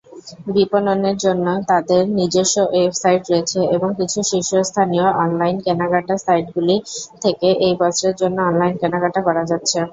[0.55, 6.75] বিপণনের জন্য তাদের নিজস্ব ওয়েবসাইট রয়েছে এবং কিছু শীর্ষস্থানীয় অনলাইন কেনাকাটা সাইটগুলি
[7.23, 9.79] থেকে এই বস্ত্রের জন্য অনলাইন কেনাকাটা করা যাচ্ছে।